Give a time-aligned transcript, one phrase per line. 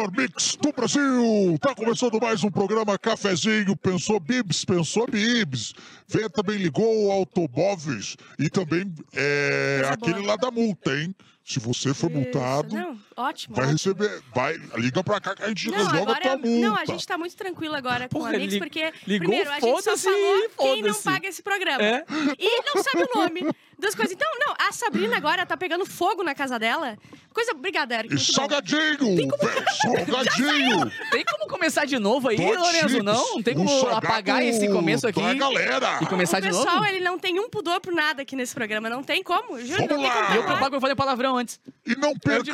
[0.00, 1.58] melhor mix do Brasil.
[1.60, 3.76] Tá começando mais um programa Cafezinho.
[3.76, 4.64] Pensou Bibs?
[4.64, 5.74] Pensou Bibs.
[6.08, 10.26] Venha também ligou o Automóveis e também é, aquele boa.
[10.28, 11.14] lá da multa, hein?
[11.44, 13.56] Se você for Isso, multado, Não, ótimo.
[13.56, 13.72] vai ótimo.
[13.94, 14.22] receber.
[14.32, 16.68] Vai, liga pra cá que a gente Não, resolve a agora, tua multa.
[16.68, 19.58] não, a gente tá muito tranquilo agora com Porra, amigos, li- porque, ligou, primeiro, a
[19.58, 21.82] gente só falou quem não paga esse programa.
[21.82, 22.04] É?
[22.38, 23.40] E não sabe o nome
[23.80, 24.12] das coisas.
[24.14, 26.96] Então, não, a Sabrina agora tá pegando fogo na casa dela.
[27.32, 28.14] Coisa, obrigada, Eric.
[28.14, 28.98] E salgadinho!
[28.98, 29.30] velho,
[30.06, 30.92] Salgadinho!
[31.10, 33.02] Tem como começar de novo aí, Lorenzo?
[33.02, 33.34] Não?
[33.36, 35.98] Não tem um como salgado apagar esse começo aqui galera!
[36.02, 36.64] e começar O de novo?
[36.64, 38.90] pessoal, ele não tem um pudor por nada aqui nesse programa.
[38.90, 39.58] Não tem como.
[39.60, 40.12] Juro, Vamos não tem lá.
[40.14, 40.54] como E eu falar.
[40.56, 41.60] propago eu falei palavrão antes.
[41.86, 42.52] E não o perca,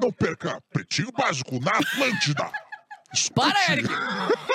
[0.00, 2.50] não perca Pretinho Básico na Atlântida.
[3.34, 3.88] Para, Eric!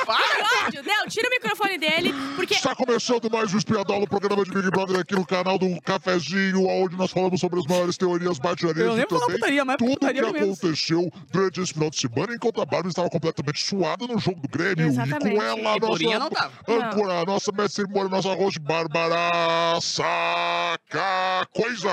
[0.06, 0.66] Para!
[0.66, 0.84] Ódio.
[0.84, 4.70] Não, tira o microfone dele, porque Está começando mais um Espiadola, o programa de Big
[4.72, 9.08] Brother aqui no canal do Cafezinho, onde nós falamos sobre as maiores teorias baixarias Eu
[9.08, 10.58] falar também putaria, mas tudo putaria que menos.
[10.58, 14.48] aconteceu durante esse final de semana, enquanto a Bárbara estava completamente suada no jogo do
[14.48, 14.88] Grêmio.
[14.88, 15.28] Exatamente.
[15.28, 16.88] E com ela, a Borinha não nossa tava.
[16.90, 21.92] âncora, a nossa mestre cerimônia, nossa host, Bárbara Saca Coisa.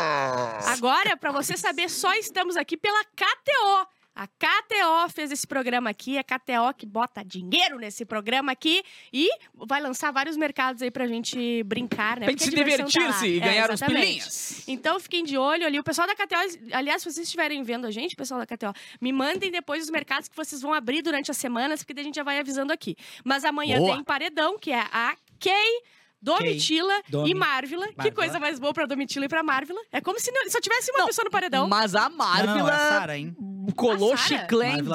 [0.66, 3.86] Agora, pra você saber, só estamos aqui pela KTO.
[4.16, 9.28] A KTO fez esse programa aqui, a KTO que bota dinheiro nesse programa aqui e
[9.54, 12.26] vai lançar vários mercados aí pra gente brincar, né?
[12.26, 13.26] Pra gente se tá divertir-se lá.
[13.26, 14.06] e É, ganhar uns exatamente.
[14.06, 14.68] pilinhas.
[14.68, 15.78] Então fiquem de olho ali.
[15.80, 16.36] O pessoal da KTO,
[16.72, 20.28] aliás, se vocês estiverem vendo a gente, pessoal da KTO, me mandem depois os mercados
[20.28, 22.96] que vocês vão abrir durante as semanas, porque daí a gente já vai avisando aqui.
[23.24, 23.94] Mas amanhã Boa.
[23.96, 25.82] tem paredão, que é a Kay.
[26.24, 27.30] Domitila Domi.
[27.30, 27.86] e Marvila.
[28.00, 29.80] Que coisa mais boa pra Domitila e pra Marvila.
[29.92, 31.68] É como se não- só tivesse uma Não, pessoa no paredão.
[31.68, 33.36] Mas a Não, não, é Marvila a Sara, hein?
[33.76, 34.16] colou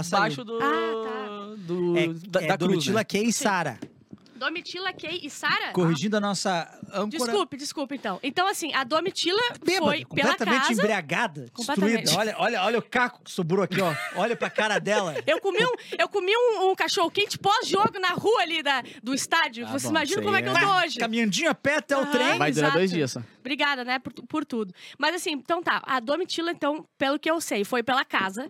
[0.04, 0.24] saiu.
[0.26, 0.58] embaixo do...
[0.58, 1.56] Ah, tá.
[1.58, 3.04] do É, da, é da cruz, Domitila né?
[3.04, 3.80] Kay e Sara.
[4.40, 5.72] Domitila, Kay e Sara?
[5.74, 7.08] Corrigindo a nossa âncora.
[7.10, 8.20] Desculpe, desculpe, então.
[8.24, 10.74] Então, assim, a Domitila Bêbada, foi pela completamente casa.
[10.74, 12.02] embriagada, Completamente.
[12.04, 12.20] destruída.
[12.20, 13.94] Olha, olha, olha o caco que sobrou aqui, ó.
[14.16, 15.14] Olha pra cara dela.
[15.28, 19.14] Eu comi um, eu comi um, um cachorro quente pós-jogo na rua ali da, do
[19.14, 19.66] estádio.
[19.68, 21.00] Ah, Você bom, imagina como é que eu é- tô hoje.
[21.00, 22.12] Caminhandinho a pé até o Aham.
[22.12, 22.38] trem.
[22.38, 22.78] Vai durar Exato.
[22.78, 23.22] dois dias só.
[23.40, 24.74] Obrigada, né, por, por tudo.
[24.98, 25.82] Mas assim, então tá.
[25.86, 28.48] A Domitila, então, pelo que eu sei, foi pela casa.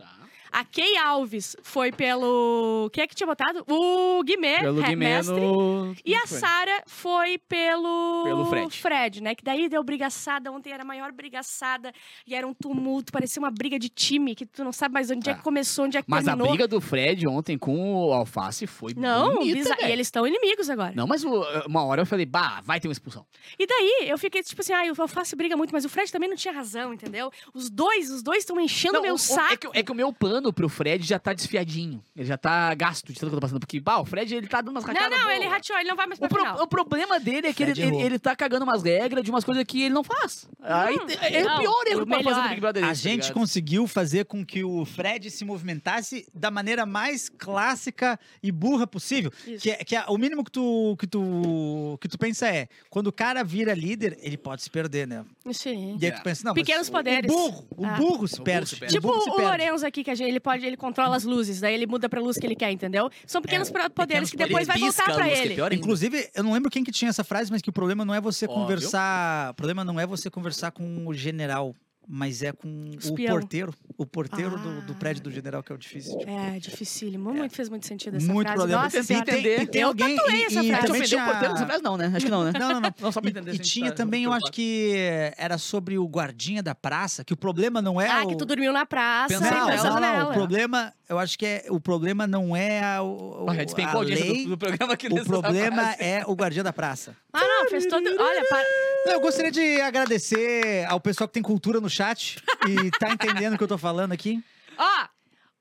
[0.51, 2.89] A Kay Alves foi pelo.
[2.91, 3.63] Quem é que tinha botado?
[3.67, 5.39] O Guimê, Pelo Guimê mestre.
[5.39, 5.93] no...
[6.05, 6.25] E a.
[6.25, 8.23] Sara foi pelo.
[8.23, 9.21] Pelo Fred.
[9.21, 9.35] né?
[9.35, 10.51] Que daí deu brigaçada.
[10.51, 11.91] Ontem era a maior brigaçada.
[12.25, 13.11] E era um tumulto.
[13.11, 14.35] Parecia uma briga de time.
[14.35, 15.35] Que tu não sabe mais onde é, Ah.
[15.35, 16.49] que começou, onde é que Mas a terminou.
[16.49, 19.81] briga do Fred ontem com o Alface foi Não, bonita, bizarro.
[19.81, 20.93] E eles estão inimigos agora.
[20.95, 23.25] Não, mas uma hora eu falei, bah, vai ter uma expulsão.
[23.57, 26.29] E daí, eu fiquei tipo assim, ah, o Alface briga muito, mas o Fred também
[26.29, 27.31] não tinha razão, entendeu?
[27.53, 29.53] Os dois, os dois estão enchendo Não, meu o- o- saco.
[29.53, 32.03] É que, é que o meu plano pro Fred já tá desfiadinho.
[32.16, 33.59] Ele já tá gasto de tudo que eu tô passando.
[33.59, 35.35] Porque, bah, o Fred, ele tá dando umas Não, racadas não, boas.
[35.38, 36.61] ele rateou, ele não vai mais pra O, pro- final.
[36.63, 39.63] o problema dele é que ele, ele, ele tá cagando umas regras de umas coisas
[39.66, 40.47] que ele não faz.
[40.61, 42.49] Aí Hum, é não, o pior erro o que pode fazer no.
[42.49, 42.83] Big Brother.
[42.83, 43.33] A tá gente ligado?
[43.33, 49.31] conseguiu fazer com que o Fred se movimentasse da maneira mais clássica e burra possível.
[49.45, 49.63] Isso.
[49.63, 53.07] Que, é- que é- o mínimo que tu, que, tu, que tu pensa é, quando
[53.07, 55.25] o cara vira líder, ele pode se perder, né?
[55.51, 55.97] Sim.
[55.99, 56.16] E aí É.
[56.16, 57.29] tu pensa, não, Pequenos o- poderes.
[57.31, 57.89] O burro, o Ah.
[57.97, 58.69] burro se O burro perde.
[58.69, 58.95] se perde.
[58.95, 59.49] Tipo burro se o perde.
[59.51, 62.22] Lorenzo aqui, que a gente, ele pode, ele controla as luzes, daí ele muda pra
[62.22, 63.09] luz que ele quer, entendeu?
[63.28, 65.62] São pequenos É, poderes pequenos que depois vai voltar pra é ele.
[65.62, 65.75] ainda.
[65.75, 68.22] Inclusive, eu não lembro quem que tinha essa frase, mas que o problema não é
[68.22, 68.62] você Óbvio.
[68.62, 69.51] conversar.
[69.51, 71.75] O problema não é você conversar com o general,
[72.07, 73.35] mas é com Espião.
[73.35, 73.73] o porteiro.
[73.97, 74.95] O porteiro do, do Ah.
[74.95, 76.17] prédio do general, que é o difícil.
[76.17, 76.31] tipo.
[76.31, 77.33] É, dificílimo.
[77.33, 78.57] Muito, fez muito sentido essa Muito frase.
[78.57, 78.83] problema.
[78.83, 79.31] Nossa Eu senhora.
[79.31, 79.61] entender.
[79.61, 80.15] E tem Eu alguém.
[80.15, 80.87] tatuei e, essa e frase.
[80.87, 81.21] Também tinha...
[81.23, 81.83] o porteiro dessa frase?
[81.83, 82.11] Não, né?
[82.15, 82.51] Acho que não, né?
[82.57, 82.93] Não, não, não.
[83.01, 83.51] Não, só pra E- entender.
[83.51, 84.93] E, gente tinha tá também, eu acho que
[85.37, 88.27] era sobre o guardinha da praça, que o problema não é Ah, o...
[88.29, 90.29] que tu dormiu na praça Pensa e Não, não, não, nela.
[90.31, 94.44] o problema, eu acho que é, o problema não é a, o, a a lei,
[94.44, 97.16] do, do programa aqui o nessa problema é o guardinha da praça.
[97.31, 98.06] Ah, não, fez todo...
[98.06, 98.64] Olha, para...
[99.06, 102.38] Não, Eu gostaria de agradecer ao pessoal que tem cultura no chat
[102.68, 104.44] e tá entendendo o que eu tô falando aqui.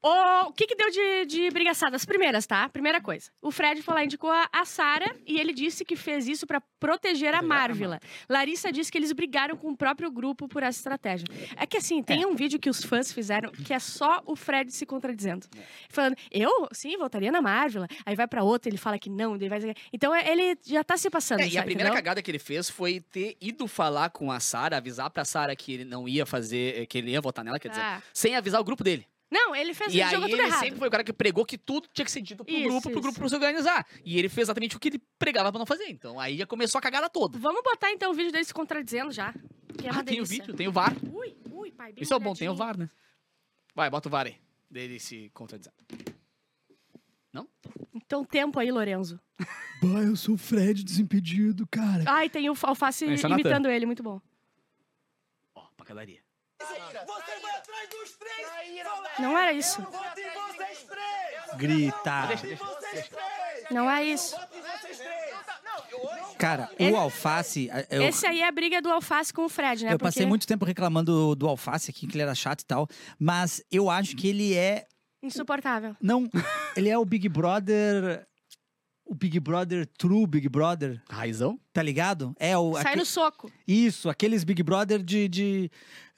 [0.01, 1.97] O, o que que deu de, de brigaçada?
[1.97, 2.69] As primeiras, tá?
[2.69, 3.31] Primeira coisa.
[3.43, 6.61] O Fred foi lá, indicou a, a Sara e ele disse que fez isso pra
[6.79, 7.99] proteger a Marvila.
[8.29, 11.27] Larissa disse que eles brigaram com o próprio grupo por essa estratégia.
[11.57, 14.71] É que assim, tem um vídeo que os fãs fizeram que é só o Fred
[14.71, 15.47] se contradizendo.
[15.91, 17.89] Falando, eu, sim, voltaria na Marvila.
[18.07, 19.59] Aí vai pra outra, ele fala que não, daí vai...
[19.93, 21.95] Então ele já tá se passando, É, e a primeira entendeu?
[21.95, 25.73] cagada que ele fez foi ter ido falar com a Sara, avisar pra Sara que
[25.73, 28.01] ele não ia fazer, que ele ia votar nela, quer dizer, Ah.
[28.15, 29.05] sem avisar o grupo dele.
[29.31, 30.61] Não, ele fez E ele aí jogou tudo ele errado.
[30.61, 32.91] sempre foi o cara que pregou que tudo tinha que ser dito pro Isso, grupo,
[32.91, 33.87] pro grupo se organizar.
[34.05, 35.89] E ele fez exatamente o que ele pregava pra não fazer.
[35.89, 37.39] Então aí já começou a cagada toda.
[37.39, 39.35] Vamos botar então o vídeo dele se contradizendo já.
[39.77, 40.43] Que é uma ah, tem o delícia.
[40.43, 40.97] vídeo, tem o VAR.
[41.13, 42.55] Ui, ui, pai, bem Isso é bom, tem o.
[42.55, 42.89] VAR, né?
[43.75, 44.37] Vai, bota o VAR aí.
[44.71, 45.77] Dele se contradizendo.
[48.09, 49.21] Então, tempo aí, Lorenzo.
[49.81, 52.03] Bah, eu sou o Fred desimpedido, cara.
[52.09, 53.29] Ai, tem o Alface é Natan.
[53.29, 54.21] imitando ele, muito bom.
[55.55, 56.21] Ó, pancadaria.
[56.61, 58.49] Você vai atrás dos três!
[59.19, 59.87] Não era isso.
[61.57, 62.29] Grita.
[63.71, 64.37] Não é isso.
[66.39, 67.69] Cara, o alface.
[67.91, 69.93] Eu, Esse aí é a briga do Alface com o Fred, né?
[69.93, 72.65] eu passei Porque- muito tempo reclamando do, do alface aqui, que ele era chato e
[72.65, 72.87] tal.
[73.19, 74.87] Mas eu acho que ele é.
[75.21, 75.97] Insuportável.
[76.01, 76.31] Não.
[76.77, 78.28] ele é o Big Brother.
[79.09, 81.59] O Big Brother True Big Brother, Raizão?
[81.73, 82.35] tá ligado?
[82.39, 82.75] É o.
[82.75, 83.51] Sai aque- no soco.
[83.67, 85.27] Isso, aqueles Big Brother de.
[85.29, 85.71] de...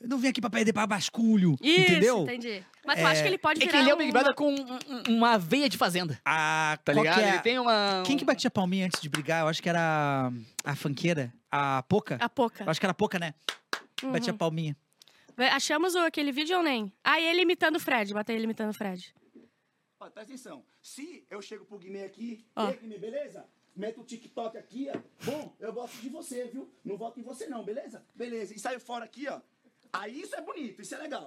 [0.03, 1.55] Não vem aqui pra perder pra basculho.
[1.63, 2.23] Isso, entendeu?
[2.23, 2.65] entendi.
[2.85, 4.35] Mas É- acha que ele pode É virar que ele é o um- Big Brother
[4.35, 6.19] com um- um- uma veia de fazenda.
[6.25, 7.15] Ah, Tá ligado?
[7.19, 7.29] que é?
[7.29, 8.03] Ele tem uma.
[8.05, 9.43] Quem que batia palminha antes de brigar?
[9.43, 10.33] Eu acho que era
[10.65, 12.17] a fanqueira, a Poca.
[12.21, 12.65] A Poca.
[12.65, 13.35] Eu acho que era a Poca, né?
[14.03, 14.11] Uhum.
[14.13, 14.77] Batia palminha.
[15.53, 16.93] Achamos o- aquele vídeo ou nem?
[17.05, 18.13] Ah, ele imitando o Fred.
[18.13, 19.15] Bota ele imitando o Fred.
[20.01, 20.65] Ó, presta atenção.
[20.83, 23.47] Se eu chego pro Guimê aqui, e aí, Guimê, beleza?
[23.77, 24.99] Meto o TikTok aqui, ó.
[25.25, 26.73] Bom, eu gosto de você, viu?
[26.85, 28.03] Não voto em você, não, beleza?
[28.15, 28.55] Beleza.
[28.55, 29.41] E saio fora aqui, ó.
[29.93, 31.27] Aí isso é bonito, isso é legal.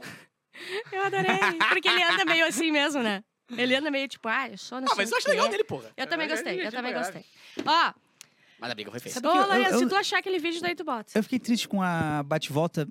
[0.92, 1.32] Eu adorei.
[1.70, 3.24] Porque ele anda meio assim mesmo, né?
[3.56, 5.92] Ele anda meio tipo, ah, eu sou não Ah, mas eu acho legal dele, porra.
[5.96, 7.24] Eu também É gostei, eu também gostei.
[7.64, 7.94] caralho.
[7.96, 8.00] Ó,
[8.60, 9.16] Mas a briga foi feia.
[9.28, 11.12] Ô, eu- se tu achar aquele vídeo, daí tu bota.
[11.18, 12.88] Eu fiquei triste com a bate-volta.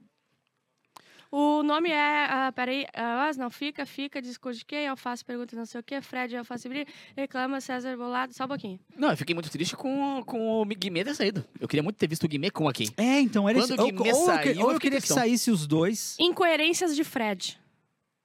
[1.35, 2.27] O nome é.
[2.29, 2.85] ah, peraí.
[2.95, 4.87] ah, não, fica, fica, discute quem?
[4.87, 6.03] Alface pergunta não sei o quê.
[6.03, 6.91] Fred Alface briga.
[7.17, 8.35] Reclama César Bolado.
[8.35, 8.79] Só um pouquinho.
[8.95, 11.43] Não, eu fiquei muito triste com, com o Guimê ter saído.
[11.59, 12.91] Eu queria muito ter visto o Guimê com a Kay.
[12.99, 13.81] É, então era Quando isso.
[13.81, 16.19] o Ou, Guimê ou eu, saiu, eu ou eu fiquei queria que saísse os dois.
[16.21, 17.59] Incoerências de Fred.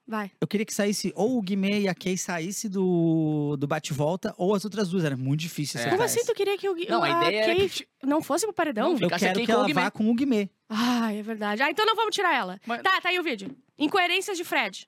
[0.08, 0.32] Vai.
[0.40, 4.56] Eu queria que saísse ou o Guimê e a Kay saísse do, do bate-volta, ou
[4.56, 5.04] as outras duas.
[5.04, 5.82] Era muito difícil É.
[5.82, 6.32] acertar Como assim essa.
[6.32, 8.54] tu queria que o Gui- Não, a ideia era Kay que ti- não fosse pro
[8.54, 8.86] paredão?
[8.86, 9.82] Não, Eu ficasse quero que com o ela Guimê.
[9.82, 10.50] vá com o Guimê.
[10.70, 11.62] Ah, é verdade.
[11.62, 12.58] Ah, então não vamos tirar ela.
[12.66, 13.54] Mas- Tá, tá aí o vídeo.
[13.78, 14.88] Incoerências de Fred.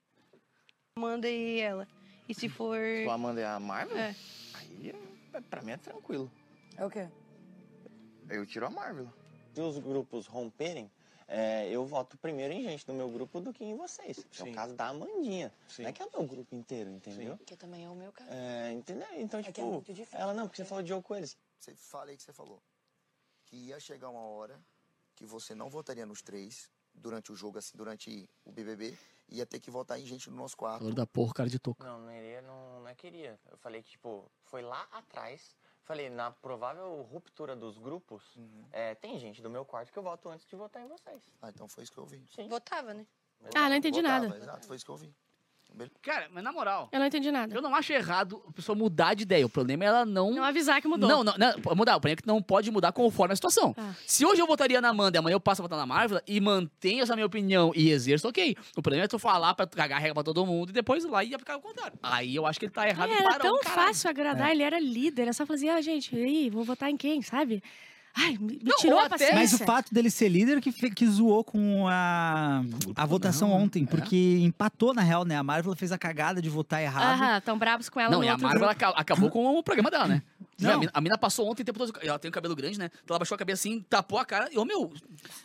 [0.96, 1.86] Amanda e ela.
[2.26, 2.78] E se for.
[3.06, 3.96] O Amanda e a Marvel?
[3.98, 4.14] É.
[4.54, 4.94] Aí,
[5.34, 6.30] é- pra mim é tranquilo.
[6.78, 7.08] É o quê?
[8.30, 9.08] Eu tiro a Marvel.
[9.54, 10.90] Se os grupos romperem,
[11.32, 14.18] é, eu voto primeiro em gente do meu grupo do que em vocês.
[14.30, 14.50] Que é Sim.
[14.50, 15.54] o caso da Amandinha.
[15.68, 15.82] Sim.
[15.82, 17.38] Não é que é o meu grupo inteiro, entendeu?
[17.46, 18.28] Que também é o meu caso.
[18.32, 19.06] É, entendeu?
[19.12, 20.18] Então, É é tipo, muito difícil.
[20.18, 21.38] ela não, porque você falou de jogo com eles.
[21.60, 22.60] Você falei que você falou
[23.46, 24.60] que ia chegar uma hora
[25.14, 28.98] que você não votaria nos três durante o jogo, assim, durante o BBB,
[29.28, 30.80] ia ter que votar em gente no nosso quarto.
[30.80, 31.82] Valor da porra, cara de toco.
[31.84, 33.38] Não, não iria, não, não é queria.
[33.48, 35.56] Eu falei que, tipo, foi lá atrás.
[35.82, 38.22] Falei, na provável ruptura dos grupos,
[38.70, 41.22] é, tem gente do meu quarto que eu voto antes de votar em vocês.
[41.40, 42.24] Ah, então foi isso que eu vi.
[42.34, 42.48] Sim.
[42.48, 43.06] Votava, né?
[43.54, 44.36] Ah, não entendi Votava, nada.
[44.36, 45.14] Exato, foi isso que eu vi.
[46.02, 47.54] Cara, mas na moral, Eu não entendi nada.
[47.54, 49.44] eu não acho errado a pessoa mudar de ideia.
[49.46, 50.30] O problema é ela não.
[50.32, 51.08] Não avisar que mudou.
[51.08, 51.96] Não, não, não, mudar.
[51.96, 53.74] O problema é que não pode mudar conforme a situação.
[53.78, 53.92] Ah.
[54.06, 56.40] Se hoje eu votaria na Amanda e amanhã eu passo a votar na Marvel e
[56.40, 58.56] mantenho essa minha opinião e exerço, ok.
[58.76, 61.08] O problema é tu falar pra cagar a regra pra todo mundo e depois ir
[61.08, 61.98] lá e aplicar o contrário.
[62.02, 63.86] Aí eu acho que ele tá errado É, e era tão caralho.
[63.86, 65.28] fácil agradar, ele era líder.
[65.28, 67.62] É só fazer, ah, gente, e aí, vou votar em quem, sabe?
[68.16, 69.34] Ai, me, me Não, tirou ou a até- paciência.
[69.36, 72.62] Mas o fato dele ser líder que, que zoou com a,
[72.96, 73.86] a votação não, ontem, É.
[73.86, 75.36] porque empatou na real, né?
[75.36, 77.20] A Marvel fez a cagada de votar errado.
[77.20, 78.92] Aham, tão bravos com ela Não, no e a Marvel grupo.
[78.96, 80.22] acabou com o programa dela, né?
[80.60, 80.74] Não.
[80.74, 81.92] A, mina, a mina passou ontem o tempo todo.
[82.02, 82.90] Ela tem o cabelo grande, né?
[82.92, 84.48] Então ela baixou a cabeça assim, tapou a cara.
[84.52, 84.92] E, ô, meu,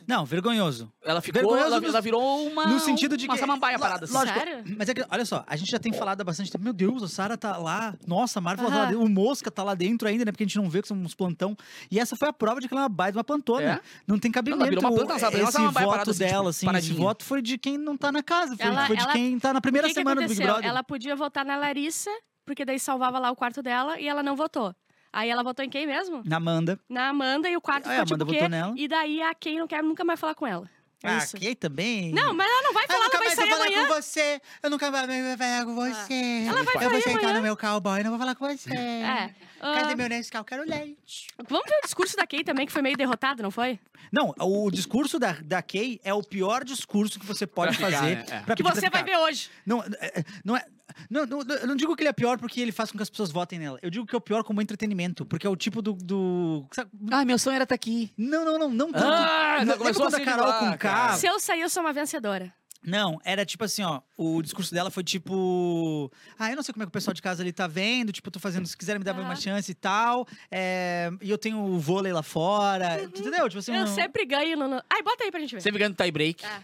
[0.07, 0.91] Não, vergonhoso.
[1.03, 1.41] ela ficou.
[1.41, 2.67] Vergonhoso Ela, no- ela virou uma.
[2.67, 4.13] no sentido de uma que- samambaia Lo- parada assim.
[4.13, 4.63] lógico, Sério?
[4.77, 6.63] Mas é que, olha só, a gente já tem falado há bastante tempo.
[6.63, 7.95] Meu Deus, a Sarah tá lá.
[8.07, 9.03] Nossa, a Marvel tá lá dentro.
[9.03, 10.31] O Mosca tá lá dentro ainda, né?
[10.31, 11.55] Porque a gente não vê que são uns plantão.
[11.89, 13.61] E essa foi a prova de que ela é uma baita uma plantona.
[13.65, 13.79] É.
[14.07, 14.65] Não tem cabimento.
[14.65, 15.37] virou uma planta, sabe?
[15.39, 17.77] Ela Esse uma baia voto parada, assim, tipo, dela, assim, esse voto foi de quem
[17.77, 18.55] não tá na casa.
[18.57, 20.41] Foi, Ela- foi de ela- quem tá na primeira que que semana do Big?
[20.43, 20.65] Brother.
[20.65, 22.09] Ela podia votar na Larissa,
[22.45, 24.73] porque daí salvava lá o quarto dela, e ela não votou.
[25.15, 26.21] Aí ela votou em quem mesmo?
[26.25, 26.77] Na Amanda.
[26.89, 28.33] Na Amanda, e o quarto Ah, ficou a Amanda tipo o quê?
[28.33, 28.73] votou nela.
[28.75, 30.69] E daí a Kay não quer nunca mais falar com ela.
[31.01, 31.37] É Ah, isso.
[31.37, 32.11] Kay também.
[32.11, 33.87] Não, mas ela não vai falar, ela vai sair amanhã.
[33.87, 34.41] com você.
[34.61, 36.45] Eu nunca mais vou falar com você.
[36.47, 37.33] Ela vai eu sair vou sentar amanhã.
[37.37, 38.73] no meu cowboy, não vou falar com você.
[38.73, 39.33] É.
[39.61, 40.43] Cadê ah, meu Nescau?
[40.43, 41.27] Quero leite.
[41.47, 43.79] Vamos ver o discurso da Kay também, que foi meio derrotado, não foi?
[44.11, 47.99] Não, o discurso da, da Kay é o pior discurso que você pode Pra ficar,
[48.01, 48.15] fazer.
[48.17, 48.25] né?
[48.31, 48.39] É.
[48.41, 49.03] pra Que você vai ficar.
[49.03, 49.49] ver hoje.
[49.65, 50.65] Não, é- é- não é.
[51.09, 53.09] Não, não, eu não digo que ele é pior porque ele faz com que as
[53.09, 53.77] pessoas votem nela.
[53.81, 55.25] Eu digo que é o pior como entretenimento.
[55.25, 55.93] Porque é o tipo do.
[55.93, 56.89] do sabe?
[57.11, 58.11] Ah, meu sonho era estar aqui.
[58.17, 59.05] Não, não, não, não tanto.
[59.05, 61.13] Ah, Não, começou lembra quando assim a Carol de com lá, K.
[61.17, 62.53] Se eu sair, eu sou uma vencedora.
[62.87, 63.99] Não, era tipo assim, ó.
[64.15, 66.11] O discurso dela foi tipo.
[66.37, 68.11] Ah, eu não sei como é que o pessoal de casa ali tá vendo.
[68.11, 68.67] Tipo, eu tô fazendo.
[68.67, 69.35] Se quiserem me dar uma Aham.
[69.35, 70.27] chance e tal.
[70.51, 73.01] é, e eu tenho o vôlei lá fora.
[73.03, 73.49] Entendeu?
[73.49, 73.75] Tipo assim.
[73.75, 74.67] eu um- sempre ganho no...
[74.67, 75.61] no- Ai, bota aí pra gente ver.
[75.61, 76.45] Sempre ganhando tie break.
[76.45, 76.61] Ah.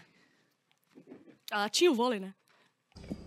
[1.51, 2.33] Ela tinha o vôlei, né?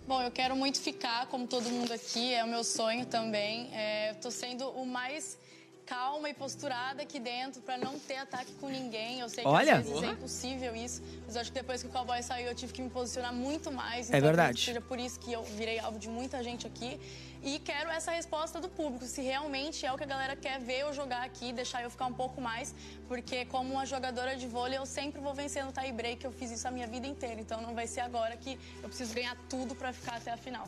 [0.07, 3.71] Bom, eu quero muito ficar, como todo mundo aqui, é o meu sonho também.
[3.73, 5.39] É, eu tô sendo o mais
[5.87, 9.21] calma e posturada aqui dentro pra não ter ataque com ninguém.
[9.21, 9.76] Eu sei que Olha.
[9.76, 12.55] às vezes é impossível isso, mas eu acho que depois que o cowboy saiu eu
[12.55, 14.07] tive que me posicionar muito mais.
[14.11, 14.49] É Então, verdade.
[14.50, 16.99] acredito que Seja por isso que eu virei alvo de muita gente aqui.
[17.43, 20.81] E quero essa resposta do público, se realmente é o que a galera quer ver
[20.81, 22.75] eu jogar aqui, deixar eu ficar um pouco mais,
[23.07, 26.50] porque como uma jogadora de vôlei eu sempre vou vencendo o tie break, eu fiz
[26.50, 29.75] isso a minha vida inteira, então não vai ser agora que eu preciso ganhar tudo
[29.75, 30.67] pra ficar até a final.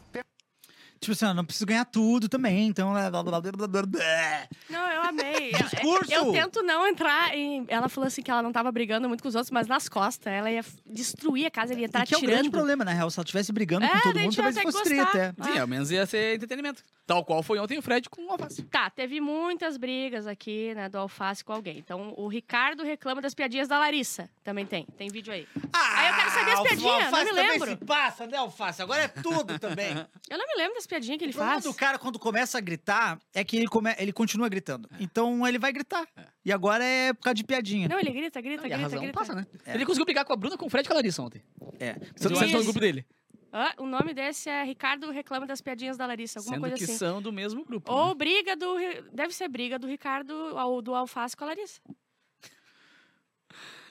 [1.01, 2.91] Tipo assim, não preciso ganhar tudo também, então.
[2.93, 4.49] blá, blá, blá, blá, blá, blá, blá.
[4.71, 5.51] Não, eu amei.
[5.55, 6.13] Eu- Discurso!
[6.13, 7.65] Eu, tento não entrar em.
[7.69, 10.33] Ela falou assim que ela não tava brigando muito com os outros, mas nas costas.
[10.33, 12.51] Ela ia destruir a casa, ele ia estar E que é o grande tirando.
[12.53, 13.11] problema, na real.
[13.11, 15.05] Se ela estivesse brigando É, com todo mundo, talvez até fosse treta.
[15.05, 15.51] gostar.
[15.51, 15.53] é.
[15.53, 16.83] Sim, ao menos ia ser entretenimento.
[17.07, 18.63] Tal qual foi ontem o Fred com o Alface.
[18.65, 21.79] Tá, teve muitas brigas aqui, né, do Alface com alguém.
[21.79, 24.29] Então, o Ricardo reclama das piadinhas da Larissa.
[24.43, 24.85] Também tem.
[24.97, 25.47] Tem vídeo aí.
[25.73, 27.69] Aí eu quero saber as Ah, o piadinhas, não Alface me também lembro.
[27.71, 28.83] se passa, né, Alface?
[28.83, 29.87] Agora é tudo também.
[30.29, 31.65] Eu não me lembro das piadinhas que ele O faz.
[31.65, 33.95] do cara, quando começa a gritar, é que ele, come...
[33.99, 34.89] ele continua gritando.
[35.01, 36.07] Então ele vai gritar.
[36.45, 37.89] E agora é por causa de piadinha.
[37.89, 39.19] Não, ele grita, grita, Não, e a grita, razão grita.
[39.19, 39.47] passa, né?
[39.67, 41.43] Ele conseguiu brigar com a Bruna, com o Fred e com a Larissa ontem.
[41.79, 41.97] É.
[42.17, 43.07] Você não sabe no grupo dele.
[43.53, 46.85] Ah, o nome desse é Ricardo reclama das piadinhas da Larissa, alguma Sendo coisa que
[46.85, 46.97] assim.
[46.99, 47.91] são do mesmo grupo.
[47.91, 48.15] Ou né?
[48.15, 48.77] briga do.
[49.13, 51.81] Deve ser briga do Ricardo ou do Alface com a Larissa.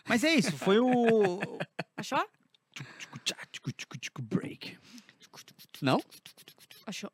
[0.08, 1.40] Mas é isso, foi o.
[1.98, 2.24] Achou?
[4.22, 4.78] Break.
[5.82, 6.00] Não?
[6.86, 7.12] Achou.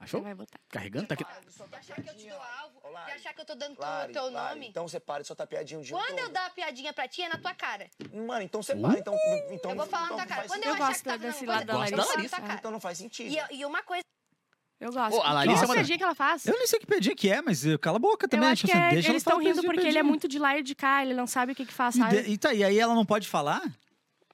[0.00, 0.20] Achou?
[0.20, 0.60] Você vai botar.
[0.68, 1.06] Carregando?
[1.06, 1.24] Tá aqui.
[1.24, 3.78] De achar que eu te dou alvo, Ô, Lari, de achar que eu tô dando
[3.80, 4.68] Lari, o teu Lari, nome.
[4.68, 7.38] Então separe sua tapiadinha um dia Quando eu dar a piadinha pra ti, é na
[7.38, 7.88] tua cara.
[8.12, 8.98] Mano, então separa.
[8.98, 9.14] Então,
[9.50, 10.48] então, eu vou falar então na tua cara.
[10.48, 12.36] Quando eu, Eu achar gosto que tá desse lado da eu vou falar Larissa.
[12.54, 13.34] Então não faz sentido.
[13.50, 14.02] E, e uma coisa
[14.80, 15.16] Eu gosto.
[15.16, 16.46] Ô, a Larissa Qual é uma- piadinha que ela faz?
[16.46, 18.46] Eu nem sei que piadinha que é, mas eh, cala a boca também.
[18.46, 20.04] eu acho tipo que assim, é, deixa eles estão rindo piadinha, porque ele é piadinha.
[20.04, 22.22] muito de lá e de cá, ele não sabe o que, que faz, sabe?
[22.22, 23.62] de- e tá, e aí ela não pode falar?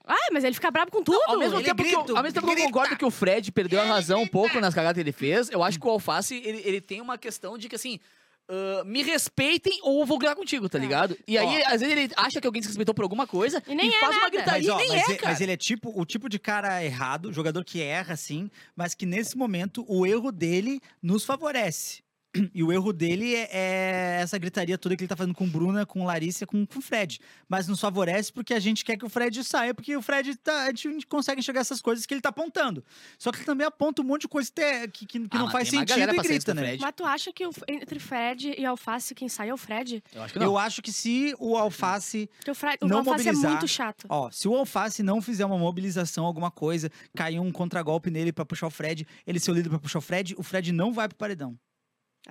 [0.07, 1.21] Ah, mas ele fica bravo com tudo.
[1.27, 3.53] Ao mesmo ele tempo, que, eu, ao mesmo tempo que eu concordo que o Fred
[3.53, 6.35] perdeu a razão um pouco nas cagadas que ele fez, eu acho que o Alface,
[6.45, 8.01] ele, ele tem uma questão de que, assim,
[8.49, 11.17] ah, me respeitem ou eu vou brigar contigo, tá ligado?
[11.29, 13.89] E aí, às vezes, ele acha que alguém se respeitou por alguma coisa E nem
[13.95, 14.31] é faz uma nada.
[14.31, 15.33] gritaria Mas, e ó, nem mas, é, e- cara.
[15.33, 19.07] mas ele é tipo o tipo de cara errado, jogador que erra, sim, mas que
[19.07, 22.03] nesse momento o erro dele nos favorece.
[22.55, 25.85] E o erro dele é, é essa gritaria toda que ele tá fazendo com Bruna,
[25.85, 27.19] com Larissa, com o Fred.
[27.49, 30.65] Mas nos favorece porque a gente quer que o Fred saia, porque o Fred tá,
[30.65, 32.85] a gente consegue enxergar essas coisas que ele tá apontando.
[33.19, 34.51] Só que ele também aponta um monte de coisa
[34.93, 36.63] que, que, que Ah, não faz sentido e grita, né?
[36.63, 36.81] Fred.
[36.83, 40.03] Mas tu acha que o- entre Fred e Alface, quem sai é o Fred?
[40.15, 40.47] Eu acho que não.
[40.47, 43.51] Eu acho que se o Alface Porque o, Fred, o Não Alface é mobilizar.
[43.51, 44.07] muito chato.
[44.09, 48.45] Ó, se o Alface não fizer uma mobilização, alguma coisa, cair um contragolpe nele pra
[48.45, 51.09] puxar o Fred, ele ser o líder pra puxar o Fred, o Fred não vai
[51.09, 51.59] pro paredão.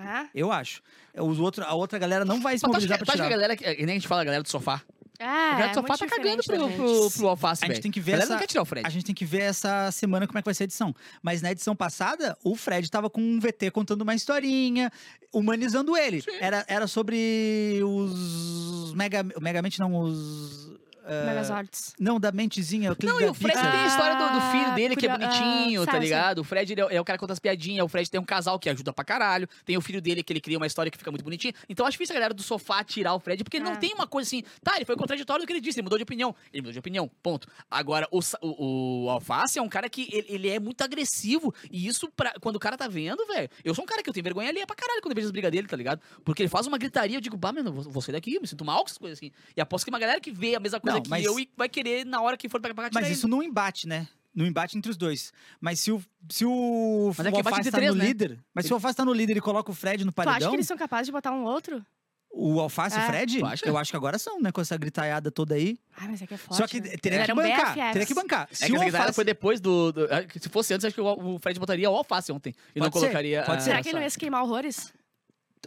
[0.01, 0.81] Ah, Eu acho.
[1.17, 3.13] Os outro, a outra galera não vai se Mas tu acha mobilizar que, tu pra
[3.15, 4.81] acha que a galera, que que nem a gente fala, a galera do sofá.
[5.19, 7.81] é, A galera é do sofá tá cagando pro, pro, pro Alface, A gente velho.
[7.83, 8.87] tem que ver A galera essa- não quer tirar o Fred.
[8.87, 10.95] A gente tem que ver essa semana como é que vai ser a edição.
[11.21, 14.89] Mas na edição passada, o Fred tava com um VT contando uma historinha,
[15.33, 16.23] humanizando ele.
[16.39, 20.71] Era, era sobre os Mega, Megamente não, os
[21.09, 21.93] ah, Megazords.
[21.99, 24.75] não da mentezinha, Não, da e o Fred tem a história do, do filho Ah,
[24.75, 26.39] dele, que é curio- bonitinho, ah, tá ligado?
[26.39, 28.25] O Fred ele é, é o cara que conta as piadinhas, o Fred tem um
[28.25, 30.97] casal que ajuda pra caralho, tem o filho dele que ele cria uma história que
[30.97, 31.53] fica muito bonitinha.
[31.67, 33.75] Então acho difícil a galera do sofá tirar o Fred, porque não É.
[33.77, 36.03] tem uma coisa assim, tá, ele foi contraditório do que ele disse, ele mudou de
[36.03, 36.35] opinião.
[36.53, 37.47] Ele mudou de opinião, ponto.
[37.69, 41.87] Agora, o, o, o Alface é um cara que ele, ele é muito agressivo, e
[41.87, 44.23] isso, pra, quando o cara tá vendo, velho, eu sou um cara que eu tenho
[44.23, 46.01] vergonha ali pra caralho quando eu vejo as brigas dele, tá ligado?
[46.23, 48.41] Porque ele faz uma gritaria, eu digo, bah, mano, eu vou, vou sair daqui, eu
[48.41, 49.31] me sinto mal com essas coisas assim.
[49.55, 51.49] E aposto que uma galera que vê a mesma coisa Não, que mas- eu e
[51.57, 53.13] vai querer, na hora que for pra, pra tirar Mas ele.
[53.17, 54.07] isso não embate, né?
[54.35, 55.33] Não embate entre os dois.
[55.59, 58.05] Mas se o, se o, Mas é o Alface tá três, no né?
[58.05, 58.39] líder.
[58.53, 60.49] Mas se o Alface tá no líder e coloca o Fred no Tu acha paredão.
[60.51, 61.83] que eles são capazes de botar um outro?
[62.31, 63.07] O Alface e o É.
[63.07, 63.39] Fred?
[63.39, 63.65] Tu acha?
[63.67, 64.51] Eu acho que agora são, né?
[64.51, 65.79] Com essa gritaiada toda aí.
[65.97, 66.57] Ah, mas é que é forte.
[66.57, 66.95] Só que né?
[67.01, 67.73] teria que bancar.
[67.91, 68.47] Teria que bancar.
[68.51, 69.13] É Se que o Alface...
[69.13, 71.95] foi depois do, do- que Se fosse antes, acho que o, o Fred botaria o
[71.95, 72.53] alface ontem.
[72.75, 73.43] E não Pode ser, colocaria.
[73.43, 73.69] pode a- ser.
[73.71, 74.93] Será que ele não ia se queimar horrores?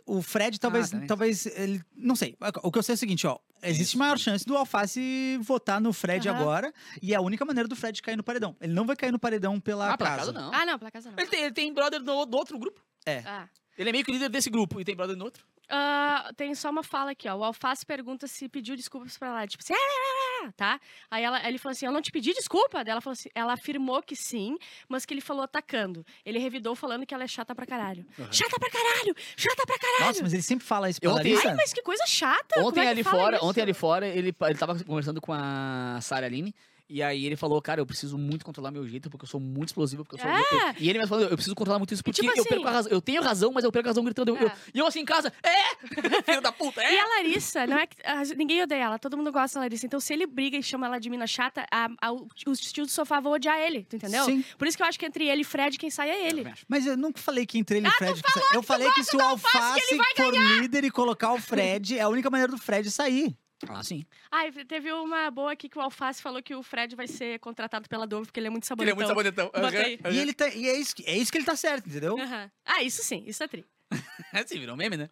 [0.06, 1.06] O Fred talvez, também.
[1.06, 2.36] talvez ele, não sei.
[2.62, 5.92] O que eu sei é o seguinte, ó, existe maior chance do Alface votar no
[5.92, 6.38] Fred Aham.
[6.40, 8.56] agora e é a única maneira do Fred cair no paredão.
[8.60, 10.20] Ele não vai cair no paredão pela Ah, pela casa.
[10.20, 10.52] casa não.
[10.54, 11.18] Ah, não, pela casa não.
[11.18, 12.80] Ele, tem, ele tem brother do, do outro grupo.
[13.26, 13.48] Ah.
[13.76, 15.44] Ele é meio que líder desse grupo e tem brother no outro.
[15.74, 17.34] Ah, tem só uma fala aqui, ó.
[17.34, 19.46] O Alface pergunta se pediu desculpas pra ela.
[19.46, 20.78] Tipo assim, "Ah", tá?
[21.10, 22.84] Aí ela, ele falou assim: Eu não te pedi desculpa.
[22.84, 26.04] Daí Ela, falou assim, ela afirmou que sim, mas que ele falou atacando.
[26.26, 28.04] Ele revidou falando que ela é chata pra caralho.
[28.30, 29.14] Chata pra caralho!
[29.34, 30.04] Chata pra caralho!
[30.08, 31.48] Nossa, mas ele sempre fala isso pra Eu ontem- Larissa.
[31.48, 32.60] Ai, mas que coisa chata!
[32.60, 33.46] Ontem é ali fora, isso?
[33.46, 36.54] ontem ali fora, ele, ele tava conversando com a Sarah Aline.
[36.94, 39.68] E aí ele falou, cara, eu preciso muito controlar meu jeito, porque eu sou muito
[39.70, 40.28] explosivo, porque eu sou.
[40.68, 40.74] É.
[40.78, 42.74] e ele me falou, eu preciso controlar muito isso, porque tipo eu perco a assim-
[42.76, 42.92] razão.
[42.92, 44.30] Eu tenho razão, mas eu perco a razão gritando.
[44.32, 44.44] Eu- É.
[44.44, 45.76] eu- e eu assim em casa, é!
[46.24, 46.92] Filho da puta, é!
[46.94, 47.96] E a Larissa, não é que
[48.36, 49.86] ninguém odeia ela, todo mundo gosta da Larissa.
[49.86, 52.88] Então, se ele briga e chama ela de mina chata, a, a, o- os tios
[52.88, 54.24] do sofá vão odiar ele, tu entendeu?
[54.26, 54.44] Sim.
[54.58, 56.44] Por isso que eu acho que entre ele e Fred, quem sai é ele.
[56.68, 58.22] Mas eu nunca falei que entre ele e Ah, Fred.
[58.22, 59.80] que eu falei que se o Alface
[60.16, 63.34] for líder e colocar o Fred, é a única maneira do Fred sair.
[63.68, 64.04] Ah, sim.
[64.30, 67.88] Ai, teve uma boa aqui que o Alface falou que o Fred vai ser contratado
[67.88, 68.96] pela Dove porque ele é muito Ele é sabonetão.
[68.96, 69.46] muito sabonetão.
[69.62, 69.98] Bota aí.
[70.14, 72.18] E, ele tá, e é, isso, que- é isso que ele tá certo, entendeu?
[72.18, 72.50] Aham.
[72.64, 73.64] Ah, isso sim, isso é tri.
[74.32, 75.10] É, sim, virou meme, né?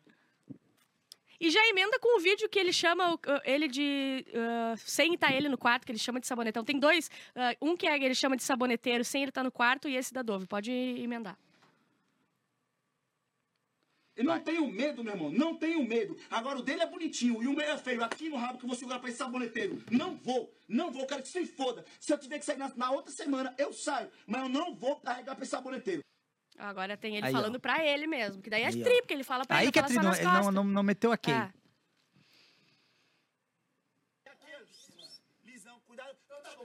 [1.42, 4.26] E já emenda com o vídeo que ele chama ele de.
[4.34, 6.62] ah, sem estar ele no quarto, que ele chama de sabonetão.
[6.64, 7.10] Tem dois.
[7.34, 10.12] ah, um que é, ele chama de saboneteiro sem ele estar no quarto e esse
[10.12, 10.46] da Dove.
[10.46, 11.38] Pode emendar.
[14.24, 15.30] Não tenho medo, meu irmão.
[15.30, 16.16] Não tenho medo.
[16.30, 18.02] Agora o dele é bonitinho e o meu é feio.
[18.04, 19.82] Aqui no rabo que eu vou segurar pra esse saboneteiro.
[19.90, 20.52] Não vou.
[20.68, 21.06] Não vou.
[21.06, 21.84] Quero que se foda.
[21.98, 24.08] Se eu tiver que sair na, na outra semana, eu saio.
[24.26, 26.02] Mas eu não vou carregar pra esse saboneteiro.
[26.58, 27.36] Agora tem ele Aí, ó.
[27.36, 28.42] falando pra ele mesmo.
[28.42, 28.84] Que daí é Aí, ó.
[28.84, 29.72] tri, porque ele fala pra Aí ele.
[29.72, 31.32] que é tri, não, não, não, não meteu a quem.
[31.34, 31.50] É.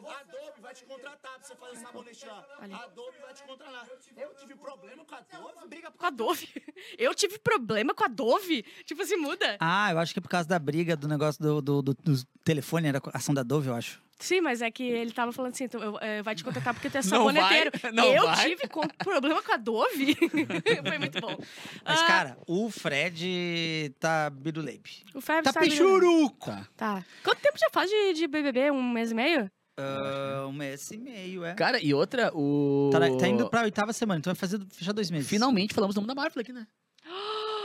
[0.09, 2.45] Adobe vai te contratar pra você fazer sabonete lá.
[2.59, 3.87] A Adobe vai te contratar.
[4.17, 5.67] Eu tive problema com a Adobe.
[5.67, 6.47] Briga Com a Dove.
[6.97, 8.63] Eu tive problema com a Dove.
[8.85, 9.57] Tipo, se muda.
[9.59, 12.25] Ah, eu acho que é por causa da briga do negócio do, do, do, do
[12.43, 14.03] telefone, era a ação da Dove, eu acho.
[14.17, 16.89] Sim, mas é que ele tava falando assim, então, eu, eh, vai te contratar porque
[16.89, 17.71] tu é Não vai, saboneteiro.
[17.93, 18.49] não eu vai.
[18.49, 20.15] tive com- problema com a Dove.
[20.15, 21.35] Foi muito bom.
[21.83, 25.03] Mas, Ah, cara, o Fred tá biruleibe.
[25.13, 26.49] o Fábio Tá sabe- pichuruco!
[26.49, 26.67] Tá.
[26.77, 27.05] Tá.
[27.23, 28.71] Quanto tempo já faz de, de BBB?
[28.71, 29.51] Um mês e meio?
[29.77, 31.53] Ah, um mês e meio, é.
[31.53, 32.89] Cara, e outra, o.
[32.93, 35.27] Tá, tá indo pra oitava semana, então vai fazer fechar dois meses.
[35.27, 36.65] Finalmente falamos o nome da Marvel aqui, né?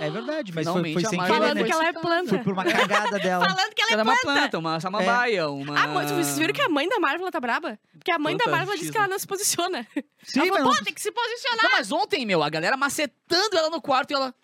[0.01, 1.65] É verdade, mas foi, Finalmente foi a sem Marvel querer, Falando né?
[1.65, 2.29] que ela é planta.
[2.31, 3.47] Foi por uma cagada dela.
[3.49, 4.39] Falando que ela é Ela é uma planta.
[4.41, 5.79] planta, uma samambaia, uma.
[5.79, 7.79] Ah, mas vocês viram que a mãe da Marvel tá braba?
[7.93, 9.87] Porque a mãe da Planta Marvel disse que ela não se posiciona.
[10.25, 11.63] Sim, ela mas falou, não- pô, tem que se posicionar.
[11.65, 14.35] Não, mas ontem, meu, a galera macetando ela no quarto e ela.